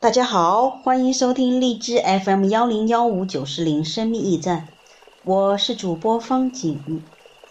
[0.00, 4.66] 大家好，欢迎收听荔枝 FM 幺零幺五九四零生命驿站，
[5.22, 7.04] 我是主播方景。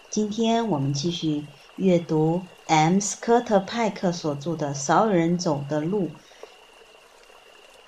[0.10, 1.46] 今天我们继续
[1.78, 3.00] 阅读 M.
[3.00, 6.08] 斯科特派克所著的《少有人走的路》。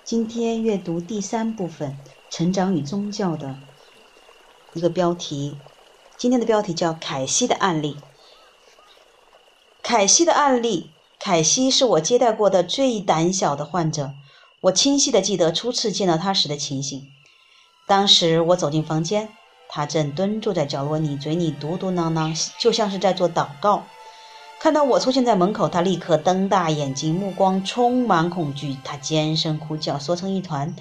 [0.06, 1.90] 今天阅读第三部分
[2.30, 3.58] 《成长与宗教》的
[4.72, 5.58] 一个标题。
[6.16, 7.98] 今天的标题叫“凯西的案例”。
[9.84, 10.90] 凯西的案例。
[11.30, 14.14] 凯西是我接待过的最胆小的患者。
[14.62, 17.04] 我清晰地记得初次见到他时的情形。
[17.88, 19.30] 当时我走进房间，
[19.68, 23.84] 他正蹲坐在角落里，嘴里嘟嘟囔囔，就像是在做祷告。
[24.60, 28.76] 看到我出现在门口，他立刻瞪大眼睛，目光充满恐惧。
[28.84, 30.76] 他尖声呼叫，缩成一团，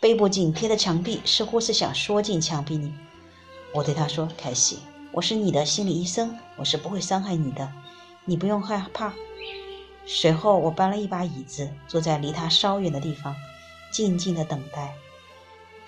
[0.00, 2.92] 背部紧贴着墙壁，似乎是想缩进墙壁里。
[3.72, 4.80] 我对他说：“凯西，
[5.12, 7.70] 我是你的心理医生，我是不会伤害你的，
[8.24, 9.12] 你不用害怕。”
[10.04, 13.34] 随后，我搬了一把椅子，坐在离他稍远的地方，
[13.92, 14.94] 静静的等待。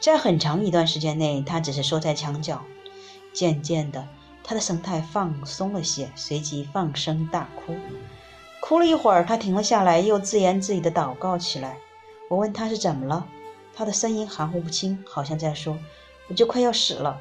[0.01, 2.63] 在很长一段时间内，他只是缩在墙角。
[3.33, 4.07] 渐渐的，
[4.45, 7.77] 他的神态放松了些，随即放声大哭。
[8.61, 11.77] 哭了一会儿，他停了下来，又自言自语的祷告起来。
[12.31, 13.27] 我问他是怎么了，
[13.75, 15.77] 他的声音含糊不清，好像在说
[16.29, 17.21] ：“我就快要死了。”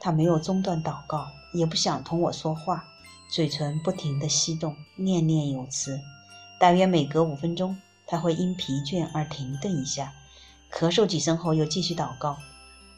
[0.00, 2.84] 他没有中断祷告，也不想同我说话。
[3.28, 6.00] 嘴唇不停地翕动，念念有词。
[6.58, 10.12] 大约每隔五分钟，他会因疲倦而停顿一下，
[10.72, 12.36] 咳嗽几声后又继续祷告。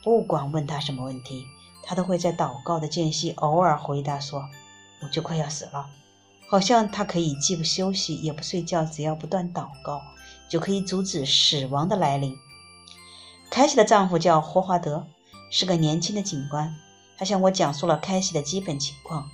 [0.04, 1.44] 不管问他什么问题，
[1.82, 4.44] 他都会在祷告的间隙偶尔回答说
[5.02, 5.88] ：“我就快要死了。”
[6.50, 10.00] 好像他可以既不休息也不睡觉，只要不断祷告，
[10.48, 12.34] 就可以阻止死亡的来临。
[13.50, 15.06] 凯西的丈夫叫霍华德，
[15.50, 16.74] 是个年轻的警官。
[17.18, 19.28] 他向我讲述了凯西的基本情况。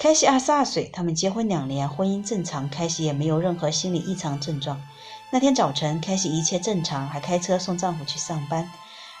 [0.00, 4.80] 凯西二十二岁，他们结婚两年，婚姻正常，凯西也没有任何心理异常症状。
[5.28, 8.66] 那天早晨，凯西一切正常，还开车送丈夫去上班。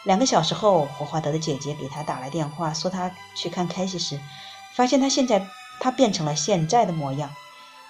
[0.04, 4.18] 两个小时后，霍华德的姐姐给他打来电话，说他去看凯西时，
[4.74, 5.46] 发现他现在
[5.80, 7.28] 他变成了现在的模样。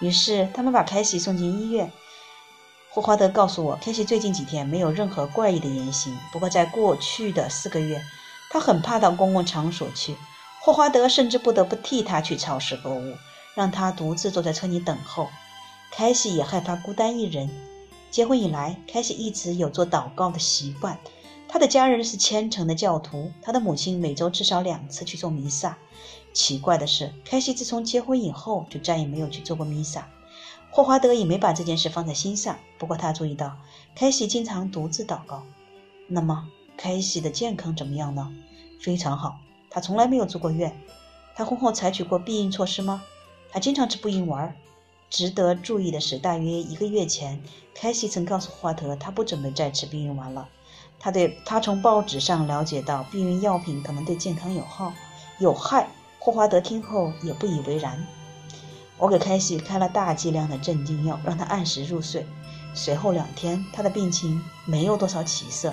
[0.01, 1.93] 于是他们把凯西送进医院。
[2.91, 8.03] 霍华德告诉我，凯西最近几天没有任何怪异的言行，不过在过去的四个月，
[8.51, 10.17] 他很怕到公共场所去。
[10.63, 13.15] 霍华德甚至不得不替他去超市购物，
[13.55, 15.29] 让他独自坐在车里等候。
[15.91, 17.49] 凯西也害怕孤单一人。
[18.11, 20.99] 结婚以来，凯西一直有做祷告的习惯。
[21.49, 25.79] 他的家人是虔诚的教徒，他的母亲每周至少两次去做弥撒。
[26.35, 30.09] 奇怪的是，凯西自从结婚以后就再也没有去做过弥撒。
[30.71, 32.59] 霍华德也没把这件事放在心上。
[32.79, 33.57] 不过他注意到，
[33.97, 35.43] 凯西经常独自祷告。
[36.07, 38.31] 那么，凯西的健康怎么样呢？
[38.81, 39.39] 非常好。
[39.71, 40.77] 他从来没有住过院。
[41.35, 43.03] 他婚后采取过避孕措施吗？
[43.51, 44.55] 他经常吃避孕丸。
[45.09, 47.43] 值得注意的是，大约一个月前，
[47.75, 50.49] 凯西曾告诉霍华德，他不准备再吃避孕丸了。
[50.99, 54.93] 他对他从报纸上了解到，避孕药品可能对健康有害。
[55.39, 55.89] 有害。
[56.19, 58.07] 霍华德听后也不以为然。
[58.99, 62.27] 我给凯西开了大剂量的镇静药，让他按时入睡。
[62.75, 65.73] 随后两天，他的病情没有多少起色。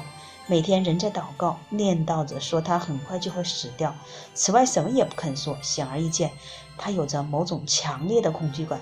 [0.49, 3.93] 每天仍在祷告，念叨着说他很快就会死掉。
[4.33, 5.57] 此外，什么也不肯说。
[5.61, 6.31] 显而易见，
[6.77, 8.79] 他有着某种强烈的恐惧感。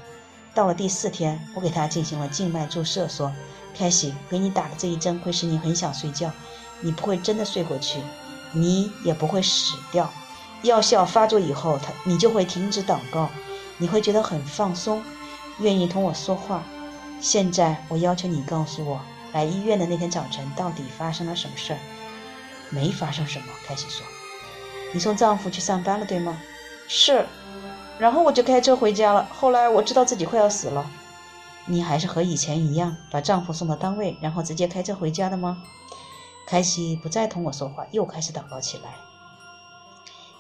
[0.54, 3.34] 到了第四天，我给他进行了静脉注射，说
[3.76, 6.32] ：“凯西，给你打的这一针会使你很想睡觉，
[6.82, 8.00] 你不会真的睡过去，
[8.54, 10.08] 你也不会死掉。
[10.62, 13.28] 药效发作以后，他你就会停止祷告，
[13.80, 15.02] 你会觉得很放松，
[15.58, 16.64] 愿意同我说话。
[17.20, 19.02] 现在，我要求你告诉我。”
[19.36, 21.80] 来医院的那天早晨，到底发生了什么事儿？
[22.70, 23.48] 没发生什么。
[23.68, 24.06] 凯西说
[24.94, 26.40] ：“你送丈夫去上班了，对吗
[26.88, 27.26] ？”“是。”
[28.00, 29.28] 然后我就开车回家了。
[29.38, 30.90] 后来我知道自己快要死了。
[31.66, 35.62] 你还是和以前一样，把丈夫送到单位，然后直接开车回家的吗？
[36.48, 38.96] 凯西不再同我说话，又开始祷告起来。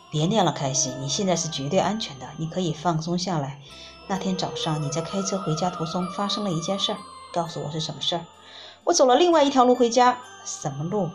[0.10, 3.60] 别念了，凯西，你现在是绝对安全的，你可以放松下来。
[4.08, 6.98] 那天早上你在开车回家途中发生了一件事儿，
[7.34, 8.22] 告诉我是什么事儿。
[8.86, 11.10] 我走了另外一条路回家，什么路？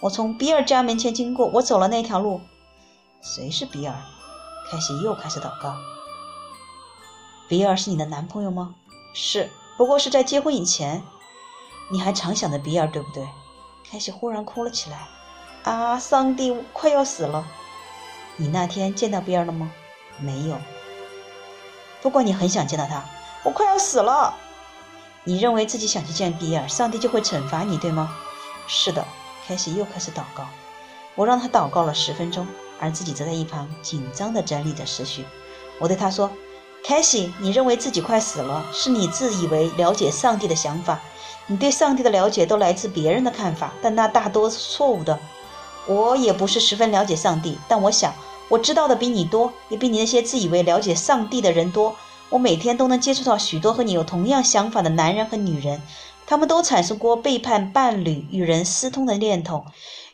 [0.00, 2.40] 我从比尔家门前经过，我走了那条路。
[3.20, 3.94] 谁是比尔？
[4.70, 5.76] 凯西又开始祷告。
[7.46, 8.74] 比尔是你的男朋友吗？
[9.12, 11.02] 是，不过是在结婚以前。
[11.92, 13.28] 你还常想着比尔，对不对？
[13.90, 15.06] 凯西忽然哭了起来。
[15.64, 17.46] 啊，上帝，快要死了！
[18.36, 19.70] 你那天见到比尔了吗？
[20.18, 20.56] 没有。
[22.00, 23.04] 不过你很想见到他。
[23.44, 24.32] 我快要死了。
[25.24, 28.16] 你认为自己想去见比尔，上帝就会惩罚你，对吗？
[28.66, 29.04] 是的，
[29.46, 30.46] 凯西又开始祷告。
[31.14, 32.46] 我让他祷告了十分钟，
[32.78, 35.26] 而自己则在一旁紧张地整理着思绪。
[35.78, 36.30] 我对他说
[36.82, 41.00] ：“凯西，你认为自己快死了，是你自以为了解上帝的想法。
[41.46, 45.18] 你对上帝的了解都来自别人的看法，但那大多是错误的。
[45.86, 48.14] 我也不是十分了解上帝，但我想
[48.48, 51.96] 我知道的比你多，也比你那些自以为了解上帝的人多。
[52.30, 55.82] 我每天都能接触到许多和你有同样想法的男人和女人，
[56.26, 59.64] 他们都产生过背叛伴侣、与人私通的念头，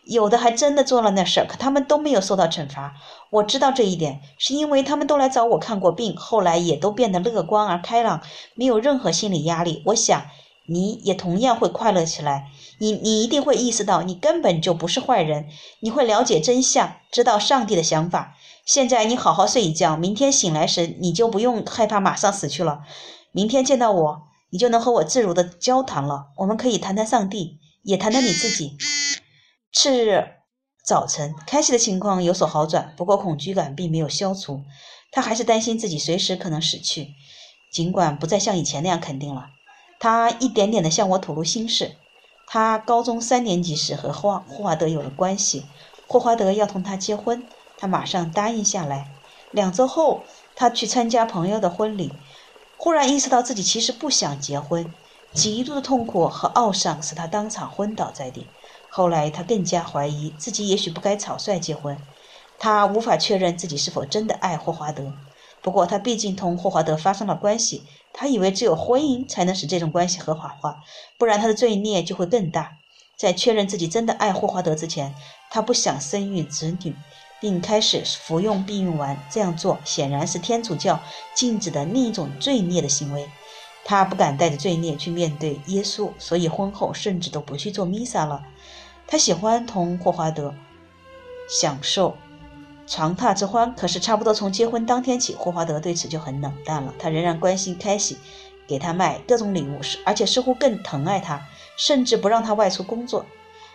[0.04, 2.94] 有的还真的做了那事儿，可他们都没有受到惩罚。
[3.28, 8.22] 我知道这一点，是因为他们都来找我看过病，后来也都变得乐观而开朗，
[8.54, 9.82] 没有任何心理压力。
[9.84, 10.22] 我想
[10.64, 12.50] 你也同样会快乐起来。
[12.78, 15.48] 你你一定会意识到，你根本就不是坏人。
[15.80, 18.35] 你会了解真相，知道上帝的想法。
[18.66, 22.80] 现在你好好睡一觉，明天醒来时你就不用害怕马上死去了。
[23.30, 26.30] 明天见到我，你就能和我自如的交谈了。
[26.38, 28.76] 我们可以谈谈上帝，也谈谈你自己。
[29.72, 30.24] 次日
[30.84, 34.62] 早晨，开西的情况有所好转，不过恐惧感并没有消除。
[35.12, 37.10] 他还是担心自己随时可能死去，
[37.72, 39.44] 尽管不再像以前那样肯定了。
[40.00, 41.92] 他一点点地向我吐露心事。
[42.48, 45.64] 他高中三年级时和霍霍华德有了关系，
[46.08, 47.44] 霍华德要同他结婚，
[47.76, 49.12] 他马上答应下来。
[49.50, 50.24] 两周后，
[50.54, 52.12] 他去参加朋友的婚礼，
[52.76, 54.92] 忽然意识到自己其实不想结婚，
[55.32, 58.48] 极度的痛苦和懊丧使他当场昏倒在地。
[58.88, 61.96] 后来，他更加怀疑自己也许不该草率结婚，
[62.58, 65.12] 他无法确认自己是否真的爱霍华德。
[65.62, 67.82] 不过，他毕竟同霍华德发生了关系。
[68.18, 70.76] 他以为只有婚姻才能使这种关系合法化，
[71.18, 72.78] 不然他的罪孽就会更大。
[73.18, 75.14] 在确认自己真的爱霍华德之前，
[75.50, 76.96] 他不想生育子女，
[77.40, 79.16] 并开始服用避孕丸。
[79.30, 81.00] 这样做显然是天主教
[81.34, 83.28] 禁止的另一种罪孽的行为。
[83.84, 88.42] 他不敢带着罪孽去面对耶稣，所以婚后甚至都不去做弥撒了。
[89.06, 90.54] 他喜欢同霍华德
[91.48, 92.16] 享受。
[92.88, 96.94] 床榻之欢，可是差不多从结婚当天起，霍华德对此就很冷淡了。
[96.98, 98.16] 他仍然关心凯西，
[98.66, 101.44] 给他买各种礼物，而且似乎更疼爱他，
[101.76, 103.26] 甚至不让他外出工作。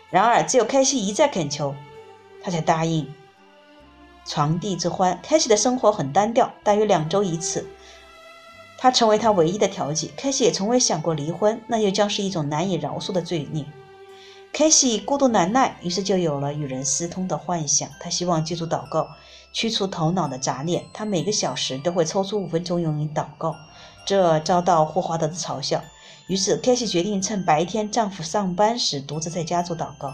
[0.09, 1.75] 然而，只有凯西一再恳求，
[2.41, 3.13] 他才答应。
[4.25, 7.67] 床地之欢，凯西的生活很单调，大约两周一次。
[8.77, 10.11] 他成为他唯一的调剂。
[10.17, 13.65] 凯西也从未想过离婚，那又将是一种难以饶恕的罪孽。
[14.53, 17.87] 凯西孤独难耐，于是就有了与人私通的幻想。
[17.99, 19.07] 他希望借助祷告
[19.53, 20.85] 驱除头脑的杂念。
[20.93, 23.55] 他每个小时都会抽出五分钟用于祷告，
[24.05, 25.83] 这遭到霍华德的嘲笑。
[26.27, 30.13] 于是凯西决定趁白天丈夫上班时，独自在家做祷告。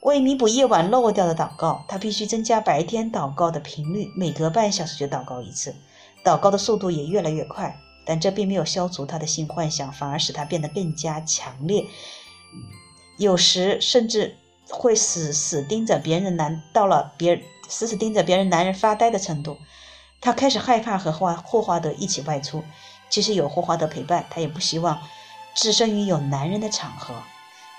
[0.00, 5.74] 为弥补夜晚漏掉的祷告，他必须增加白天祷告的频率，每隔半小时就祷告一次。
[6.24, 11.86] 祷告的速度也越来越快，但这并没有消除他的性幻想，反而使他变得更加强烈。
[13.18, 14.36] 有时甚至
[14.70, 19.58] 会死死盯着别人男，到了别死死盯着别人男人发呆的程度。
[20.22, 22.64] 他开始害怕和霍霍华德一起外出，
[23.10, 24.98] 即使有霍华德陪伴，他也不希望
[25.54, 27.14] 置身于有男人的场合。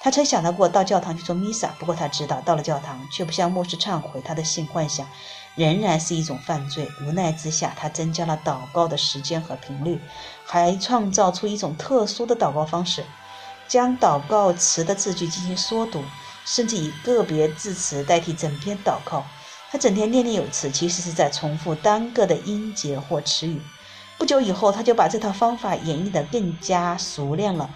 [0.04, 5.08] 他曾想到过到教堂去做弥撒，不过他知道到了教堂却不向牧师忏悔他的性幻想，
[5.56, 6.88] 仍然是一种犯罪。
[7.04, 10.02] 无奈之下，他增加了祷告的时间和频率，
[10.44, 13.06] 还创造出一种特殊的祷告方式。
[13.68, 16.04] 将祷告词的字句进行缩读，
[16.46, 19.24] 甚至以个别字词代替整篇祷告。
[19.70, 23.62] 他整天念念有词，其实是在重复单个的音节或词语。
[24.18, 27.70] 不久以后，他就把这套方法演绎得更加熟练了，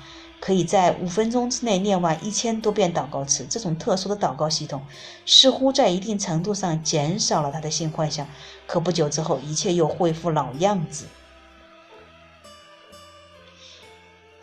[0.46, 3.48] 可以在五分钟之内念完一千多遍祷告词。
[3.50, 4.86] 这种特殊的祷告系统
[5.26, 8.28] 似乎在一定程度上减少了他的性幻想。
[8.68, 11.08] 可不久之后，一切又恢复老样子。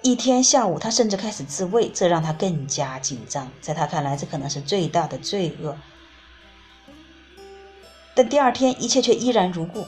[0.03, 3.49] 一天下午，他甚至开始自慰，这让他更加紧张。
[3.61, 5.77] 在他看来，这可能是最大的罪恶。
[8.17, 9.87] 但第二天，一切却依然如故。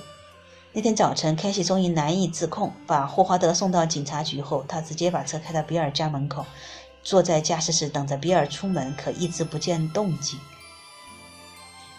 [0.77, 6.45] 那天早晨，凯西终于难以自控，把霍华德送到警察局后，他直接把车开到比尔家门口，
[7.05, 10.37] 坐在驾驶室等着比尔出门，可一直不见动静。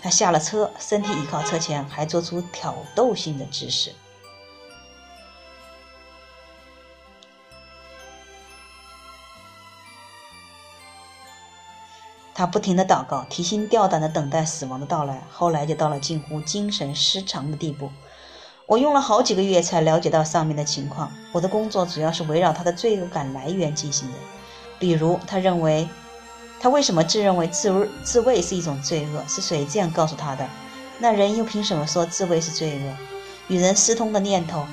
[0.02, 3.96] 他下了车，身体倚靠车前，还做出挑逗性的姿势。
[12.34, 15.24] 他不停地祷告，提心吊胆地等待死亡的到来。
[15.32, 17.90] 后来就到了近乎精神失常的地步。
[18.68, 21.12] 我用了好几个月才了解到上面的情况。
[21.32, 24.16] 我的工作主要是围绕他的罪恶感来源进行的。
[24.80, 25.88] 比如，他认为
[26.60, 29.24] 他为什么自认为自自慰是一种罪恶？
[29.28, 30.48] 是谁这样告诉他的？
[30.98, 32.98] 那人又凭什么说自慰是罪恶？
[33.50, 34.66] 与人私通的念头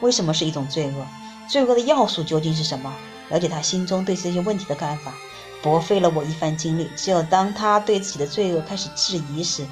[0.00, 1.06] 为什么是一种罪恶？
[1.48, 2.90] 罪恶的要素究竟是什么？
[3.28, 5.12] 了解他心中对这些问题的看法，
[5.62, 6.90] 博费了我一番精力。
[6.96, 9.66] 只有当他对自己的罪恶开始质疑时，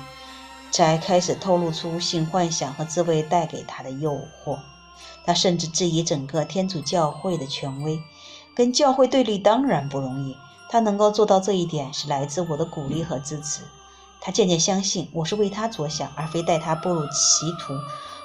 [0.70, 4.12] 才开始透露出性幻想和自慰带给他的诱
[4.44, 4.58] 惑。
[5.26, 8.00] 他甚至质疑整个天主教会的权威，
[8.54, 10.36] 跟教会对立当然不容易。
[10.68, 13.62] 他能够做到这一点，是来自我的鼓励和支持。
[14.20, 17.74] 他渐渐相信我是为他着想，而非带他步入歧途。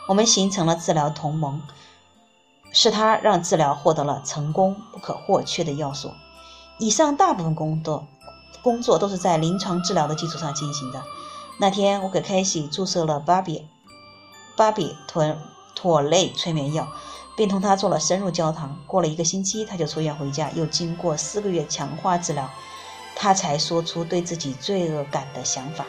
[0.07, 1.61] 我们形成了治疗同盟，
[2.71, 6.11] 是他让治疗获得了成功不可或缺的要素。
[6.77, 8.05] 以上大部分工作
[8.61, 11.03] 工作都是在临床治疗的基础上进行的。
[11.57, 13.65] 那天，我给凯西注射了巴比
[14.57, 15.37] 巴比妥
[15.73, 16.87] 妥类催眠药，
[17.37, 18.75] 并同他做了深入交谈。
[18.87, 20.49] 过了一个星期，他就出院回家。
[20.55, 22.49] 又经过四个月强化治疗，
[23.15, 25.85] 他才说出对自己罪恶感的想法。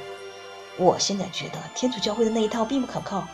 [0.78, 3.26] 我现在觉得天主教会的那一套并不可靠。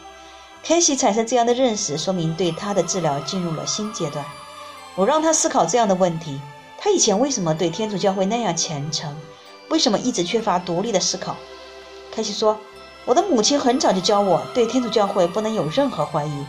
[0.63, 4.25] 凯西产生这样的认识，说明对他的治疗进入了新阶段。
[4.95, 6.41] 我让他思考这样的问题：
[6.85, 9.17] 他以前为什么对天主教会那样虔诚？
[9.69, 11.37] 为什么一直缺乏独立的思考？
[12.11, 12.59] 凯西说
[13.07, 16.45] ：“我的母亲很早就教我，对天主教会不能有任何怀疑。”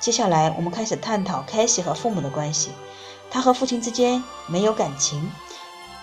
[0.00, 2.72] 接下来，我们开始探讨凯西和父母的关系。
[3.30, 5.30] 他和父亲之间没有感情。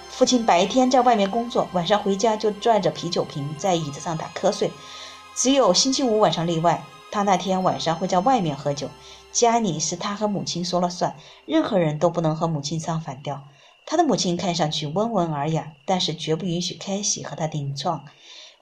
[0.09, 4.71] 父亲白天在外面工作，晚上回家就拽着啤酒瓶在椅子上打瞌睡。
[5.35, 8.89] 只有星期五晚上例外，他那天晚上会在外面喝酒。
[9.31, 13.43] 家里是他和母亲说了算，任何人都不能和母亲唱反调。
[13.85, 18.05] 他的母亲看上去温文尔雅，但是绝不允许凯西和他顶撞。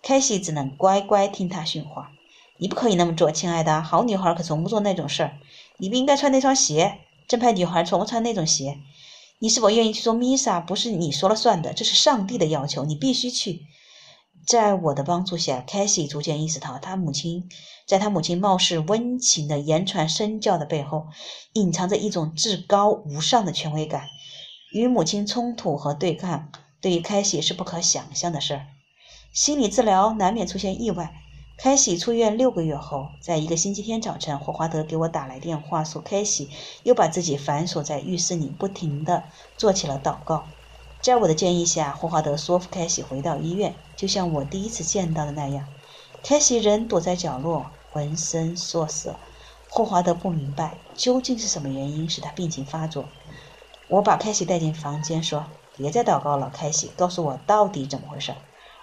[0.03, 2.11] 凯西只能乖乖听他训话。
[2.57, 3.81] 你不可以那么做，亲爱的。
[3.81, 5.37] 好女孩可从不做那种事儿。
[5.77, 6.99] 你不应该穿那双鞋。
[7.27, 8.77] 正派女孩从不穿那种鞋。
[9.39, 10.59] 你是否愿意去做弥撒？
[10.59, 13.61] 不是你说了算的，这是上帝的要求，你必须去。
[14.47, 17.49] 在我的帮助下，凯西逐渐意识到，他母亲
[17.85, 21.07] 在他母亲貌似温情的言传身教的背后，
[21.51, 24.07] 隐藏着一种至高无上的权威感。
[24.71, 26.49] 与母亲冲突和对抗，
[26.79, 28.67] 对于凯西是不可想象的事儿。
[29.33, 31.13] 心理治疗难免出现意外。
[31.57, 36.49] 凯西出院六个月后，在一个星期天早晨，霍华德给我打来电话，说凯西
[36.83, 39.23] 又把自己反锁在浴室里，不停地
[39.57, 40.45] 做起了祷告。
[41.07, 45.65] 在我的建议下，霍华德说服凯西回到医院，就像我第一次见到的那样。
[46.21, 49.15] 凯西人躲在角落，浑身瑟瑟。
[49.69, 53.05] 霍华德不明白究竟是什么原因使他病情发作。
[53.87, 55.45] 我把凯西带进房间，说
[55.77, 58.35] ：“别再祷告了，凯西，告诉我到底怎么回事。”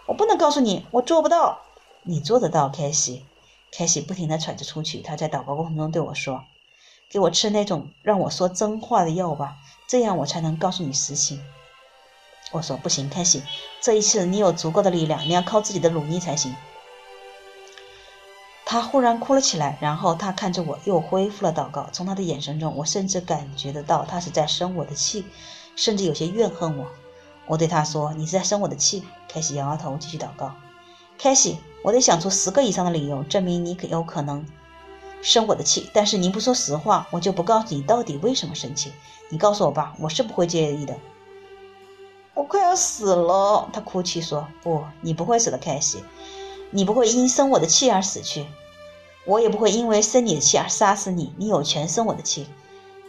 [0.08, 1.58] 我不能告诉你，我做不到。
[2.04, 3.26] 你做得到，凯西。
[3.70, 5.02] 凯西不停地喘着出去。
[5.02, 6.42] 他在祷告过程中对我说
[7.12, 11.38] ：“给我吃那种让我说真话的药吧，这样我才能告诉你实情。”
[12.54, 13.42] 我说：“不行，凯西，
[13.80, 16.54] 这一次你有足够的力量，你要靠自己的努力才行。”
[18.64, 21.88] 他忽然哭了起来，然后他看着我，又恢复了祷告。
[21.92, 25.24] 从他的眼神中，我甚至感觉得到他是在生我的气，
[25.74, 26.86] 甚至有些怨恨我。
[27.46, 30.54] 我对他说：“你是在生我的气。”凯西摇摇头，继续祷告。
[31.18, 34.46] 凯西，我得想出十个以上的理由证明你可有可能
[35.22, 38.92] 生我的气，但是你不说实话，我就不告诉你到底为什么生气。
[39.28, 40.96] 你告诉我吧，我是不会介意的。
[42.34, 46.02] 我快要死了，他哭泣说：“不，你不会死的，凯西，
[46.70, 48.46] 你不会因生我的气而死去，
[49.24, 51.32] 我也不会因为生你的气而杀死你。
[51.38, 52.46] 你有权生我的气。”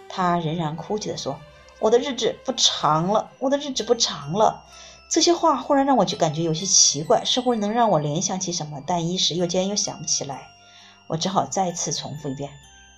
[0.08, 1.38] 他仍然哭泣地说。
[1.80, 4.64] 我的日子不长了，我的日子不长了。
[5.10, 10.48] 这些话忽然让我就感觉有些奇怪，似乎能让我联想起什么，但一时又间又想不起来。
[11.08, 12.50] 我只好再次重复一遍：“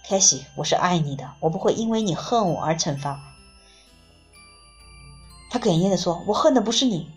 [0.07, 3.19] 凯西，我是爱你的，我不会因为你恨我而惩罚。”
[5.50, 7.10] 他哽咽地说：“我恨的不是你。”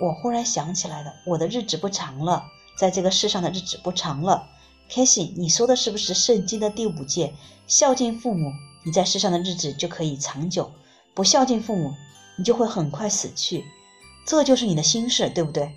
[0.00, 2.44] 我忽然想起来了，我的日子不长了，
[2.78, 4.48] 在这个世上的日子不长了。
[4.88, 7.34] 凯西，你说的是不是圣经的第五诫：
[7.66, 8.50] 孝敬父母，
[8.84, 10.72] 你在世上的日子就可以长久？
[11.14, 11.94] 不孝敬父母，
[12.36, 13.64] 你就会很快死去，
[14.26, 15.76] 这就是你的心事，对不对？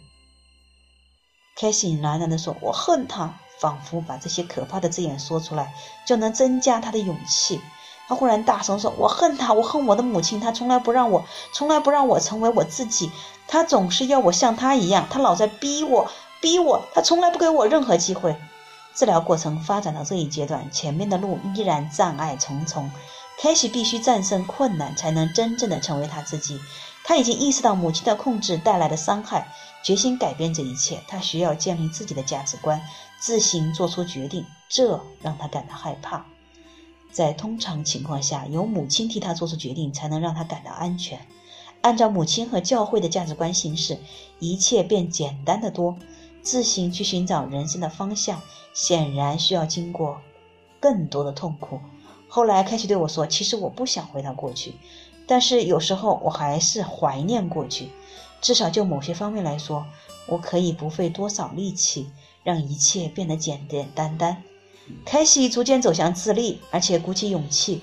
[1.55, 5.73] 凯西喃喃地说：“我恨他。”仿佛把这些可怕的字眼说出来，
[6.05, 7.61] 就能增加他的勇气。
[8.07, 10.39] 他忽然大声说：“我恨他，我恨我的母亲。
[10.39, 13.11] 他从来不让我，从来不让我成为我自己。
[13.47, 16.09] 他总是要我像他一样，他老在逼我，
[16.41, 16.81] 逼我。
[16.93, 18.35] 他从来不给我任何机会。”
[18.93, 22.91] 治疗过程发展到这一阶段，前面的路依然障碍重重。
[23.41, 26.59] 凯西必须战胜困难，才能真正的成为他自己。
[27.03, 29.47] 他已经意识到母亲的控制带来的伤害，
[29.83, 31.01] 决心改变这一切。
[31.07, 32.79] 他需要建立自己的价值观，
[33.17, 34.45] 自行做出决定。
[34.69, 36.25] 这让他感到害怕。
[37.13, 41.19] 在通常情况下，由母亲替他做出决定，才能让他感到安全。
[41.81, 43.99] 按照母亲和教会的价值观行事，
[44.39, 45.95] 一切便简单的多。
[46.41, 48.41] 自行去寻找人生的方向，
[48.73, 50.19] 显然需要经过
[50.79, 51.79] 更多的痛苦。
[52.27, 54.73] 后来，凯西对我说：“其实我不想回到过去，
[55.25, 57.89] 但是有时候我还是怀念过去。
[58.41, 59.85] 至少就某些方面来说，
[60.25, 62.09] 我可以不费多少力气
[62.43, 64.43] 让一切变得简简单单。
[65.05, 67.81] 凯西逐渐走向自立，而且鼓起勇气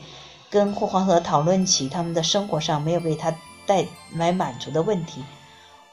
[0.51, 5.23] 跟霍华德讨论起他们的生活上没有为他带来满足的问题。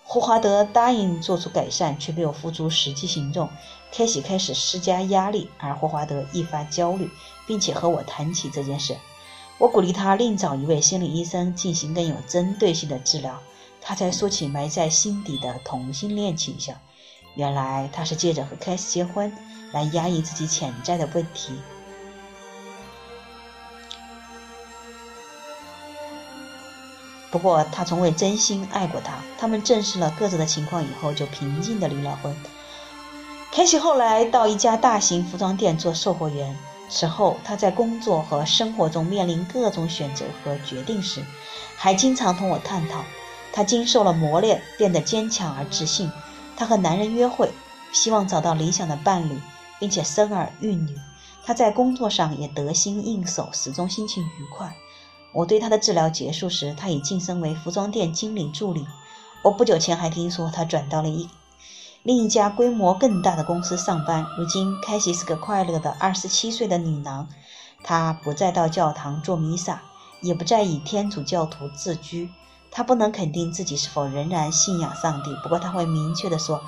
[0.04, 3.50] 霍华德答应做出改善，却没有付诸实际行动。
[3.92, 7.10] 凯西开始施加压力，而霍华德愈发焦虑，
[7.46, 8.96] 并且和我谈起这件事。
[9.58, 13.40] 我鼓励他另找一位心理医生进行更有针对性的治疗。
[13.82, 16.76] 他才说起埋在心底的同性恋倾向。
[17.36, 19.32] 原来他是借着和凯西结婚
[19.72, 21.60] 来压抑自己潜在的问题。
[27.30, 29.16] 不过他从未真心爱过她。
[29.38, 32.36] 他们证实了各自的情况以后，就平静的离了婚。
[33.52, 36.58] 凯西后来到一家大型服装店做售货员。
[36.90, 41.22] 此后，他在工作和生活中面临各种选择和决定时，
[41.76, 43.04] 还经常同我探讨。
[43.52, 46.10] 他经受了磨练，变得坚强而自信。
[46.56, 47.52] 他和男人约会，
[47.92, 49.38] 希望找到理想的伴侣，
[49.80, 50.96] 并且生儿育女。
[51.44, 54.76] 他在工作上也得心应手，始终心情愉快。
[55.34, 58.86] 我对他的治疗结束时，他已晋升为服装店经理助理。
[59.44, 61.30] 我不久前还听说他转到了一
[62.04, 64.26] 另一家规模更大的公司上班。
[64.38, 67.28] 如今，凯西是个快乐的二十七岁的女郎。
[67.84, 69.82] 她不再到教堂做弥撒，
[70.22, 72.30] 也不再以天主教徒自居。
[72.72, 76.62] 她不能肯定自己是否仍然信仰上帝，不过她会明确地说，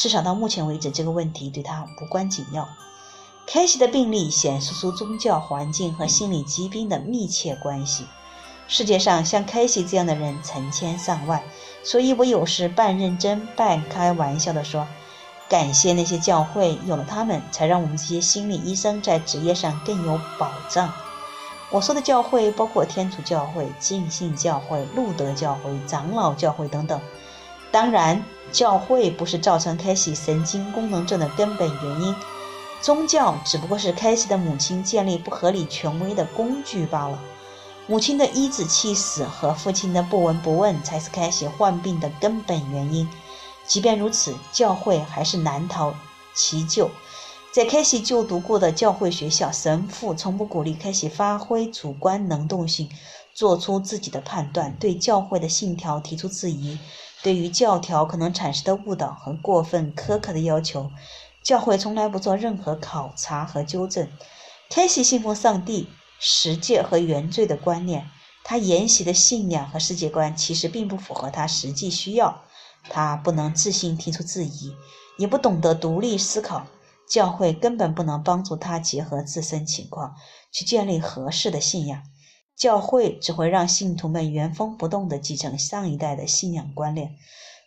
[0.00, 2.66] 至少到目前为止，这个问题对他无关紧要。
[3.46, 8.06] 凯西的病例显示出宗教环境和心理疾病的密切关系。
[8.66, 11.42] 世界上像凯西这样的人成千上万，
[11.82, 14.86] 所以我有时半认真半开玩笑地说
[15.50, 20.90] ：“感谢那些教会，有了他们，才让我们这些心理医生在职业上更有保障。”
[21.70, 26.98] 我说的教会包括天主教会、浸信教会、路德教会、长老教会等等。
[27.72, 32.14] 当然，教会不是造成开西神经功能症的根本原因，
[32.80, 37.18] 宗教只不过是开西的母亲建立不合理权威的工具罢了。
[37.86, 43.08] 母亲的一子气死和父亲的不闻不问才是开西患病的根本原因。
[43.66, 45.94] 即便如此，教会还是难逃
[46.34, 46.90] 其咎。
[47.52, 52.88] 在开西就读过的教会学校，神父从不鼓励开西发挥主观能动性，
[53.34, 56.78] 做出自己的判断，对教会的信条提出质疑。
[57.22, 60.90] 对于教条可能产生的误导和过分苛刻的要求，
[61.42, 64.08] 教会从来不做任何考察和纠正。
[64.68, 68.08] 开西信奉上帝、十诫和原罪的观念，
[68.44, 72.42] 他沿袭的信仰和世界观其实并不符合他实际需要。
[72.88, 74.74] 他不能自信提出质疑，
[75.18, 76.66] 也不懂得独立思考。
[77.08, 80.14] 教会根本不能帮助他结合自身情况
[80.52, 82.04] 去建立合适的信仰，
[82.60, 87.16] 教会只会让信徒们原封不动地继承上一代的信仰观念。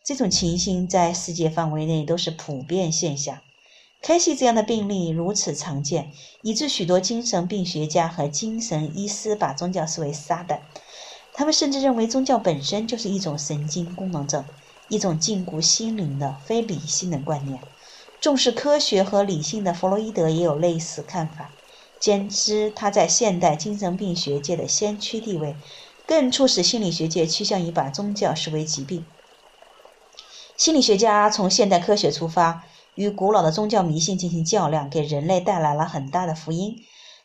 [0.03, 3.39] 这种情形在世界范围内都是普遍现象。
[4.03, 6.11] 开西这样的病例如此常见，
[6.43, 10.59] 以致许多精神病学家和精神医师把宗教视为撒旦。
[11.33, 14.45] 他们甚至认为宗教本身就是一种神经功能症，
[14.89, 17.59] 一种禁锢心灵的非理性的观念。
[18.21, 21.49] 重视科学和理性的弗洛伊德也有类似看法，
[22.03, 25.55] 坚持他在现代精神病学界的先驱地位，
[26.05, 29.05] 更促使心理学界趋向于把宗教视为疾病。
[30.57, 36.75] 心理学家从现代科学出发，与古老的宗教迷信进行较量，给人类带来了很大的福音。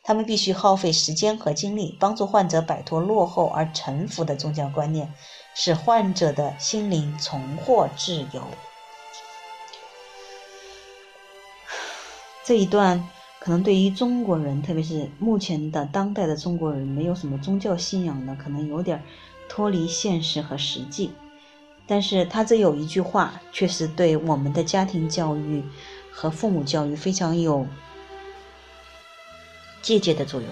[0.01, 5.13] 他们必须耗费时间和精力，帮助患者摆脱落后而臣服的宗教观念，
[5.53, 8.41] 使患者的心灵重获自由。
[12.45, 13.09] 这一段
[13.39, 19.01] 可能对于中国人，特别是目前的当代的中国人，没有什么宗教信仰的，可能有点
[19.47, 21.11] 脱离现实和实际。
[21.87, 25.63] 但是他这有一句话，确实对我们的家庭教育
[26.11, 27.65] 和父母教育非常有
[29.81, 30.49] 借鉴的作用。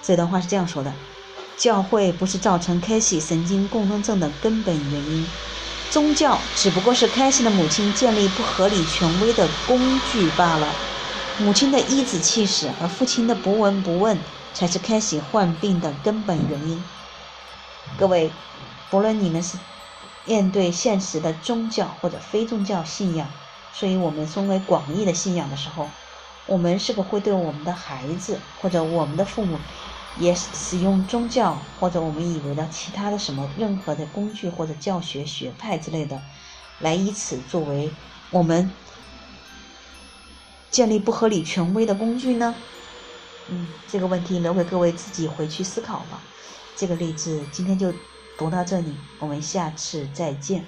[0.00, 0.94] 这段话是这样说的：
[1.56, 5.26] 教会不是造成开启神经功能症的根本原因。
[5.90, 10.74] 宗教只不过是开西的母亲建立不合理权威的工具罢了。
[11.38, 14.18] 母亲的一子气使和父亲的不闻不问，
[14.52, 16.82] 才是开西患病的根本原因。
[17.96, 18.30] 各位，
[18.90, 19.56] 不论你们是
[20.26, 23.26] 面对现实的宗教或者非宗教信仰，
[23.72, 25.88] 所以我们分为广义的信仰的时候，
[26.46, 29.58] 我们是否会对我们的孩子或者我们的父母？
[30.20, 36.20] 也使用宗教或者我们以为的其他的什么任何的工具或者教学学派之类的，
[36.80, 37.90] 来以此作为
[38.30, 38.70] 我们
[40.70, 42.54] 建立不合理权威的工具呢？
[43.48, 46.20] 嗯，这个问题留给各位自己回去思考吧。
[46.76, 47.92] 这个例子今天就
[48.36, 50.64] 读到这里，我们下次再见。